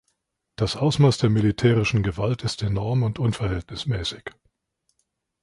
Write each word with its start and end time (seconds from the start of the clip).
Das 0.55 0.77
Ausmaß 0.77 1.19
der 1.19 1.29
militärischen 1.29 2.01
Gewalt 2.01 2.41
ist 2.43 2.63
enorm 2.63 3.03
und 3.03 3.19
unverhältnismäßig. 3.19 4.31